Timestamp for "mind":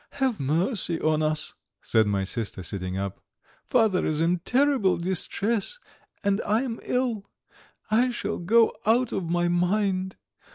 9.47-10.15